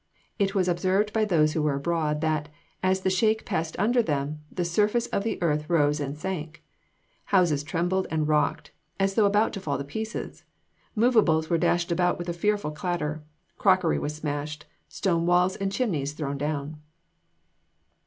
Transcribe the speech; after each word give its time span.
It 0.39 0.55
was 0.55 0.67
observed 0.67 1.13
by 1.13 1.25
those 1.25 1.53
who 1.53 1.61
were 1.61 1.75
abroad 1.75 2.21
that, 2.21 2.49
as 2.81 3.01
the 3.01 3.11
shake 3.11 3.45
passed 3.45 3.75
under 3.77 4.01
them, 4.01 4.39
the 4.51 4.65
surface 4.65 5.05
of 5.05 5.23
the 5.23 5.39
earth 5.43 5.69
rose 5.69 5.99
and 5.99 6.17
sank." 6.17 6.63
Houses 7.25 7.63
trembled 7.63 8.07
and 8.09 8.27
rocked, 8.27 8.71
as 8.99 9.13
though 9.13 9.27
about 9.27 9.53
to 9.53 9.59
fall 9.59 9.77
to 9.77 9.83
pieces. 9.83 10.43
Movables 10.95 11.51
were 11.51 11.59
dashed 11.59 11.91
about 11.91 12.17
with 12.17 12.29
a 12.29 12.33
fearful 12.33 12.71
clatter. 12.71 13.21
Crockery 13.59 13.99
was 13.99 14.15
smashed; 14.15 14.65
stone 14.87 15.27
walls 15.27 15.55
and 15.57 15.71
chimneys 15.71 16.13
thrown 16.13 16.39
down. 16.39 16.77